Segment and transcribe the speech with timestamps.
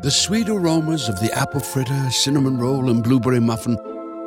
[0.00, 3.76] The sweet aromas of the apple fritter, cinnamon roll, and blueberry muffin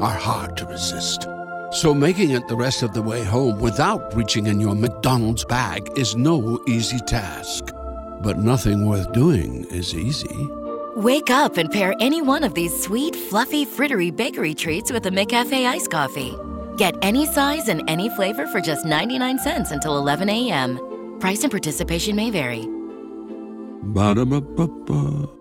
[0.02, 1.30] are hard to resist.
[1.72, 5.90] So making it the rest of the way home without reaching in your McDonald's bag
[5.98, 7.72] is no easy task.
[8.22, 10.36] But nothing worth doing is easy.
[10.98, 15.10] Wake up and pair any one of these sweet, fluffy, frittery bakery treats with a
[15.10, 16.36] McCafe iced coffee.
[16.76, 21.18] Get any size and any flavor for just 99 cents until 11 a.m.
[21.22, 22.68] Price and participation may vary.
[23.84, 25.41] Ba-da-ba-ba-ba.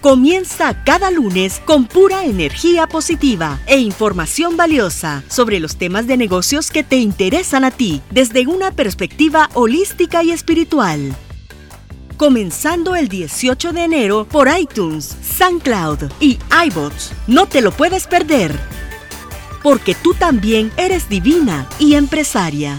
[0.00, 6.70] Comienza cada lunes con pura energía positiva e información valiosa sobre los temas de negocios
[6.70, 11.14] que te interesan a ti desde una perspectiva holística y espiritual.
[12.16, 17.12] Comenzando el 18 de enero por iTunes, SoundCloud y iBots.
[17.26, 18.58] No te lo puedes perder.
[19.62, 22.78] Porque tú también eres divina y empresaria.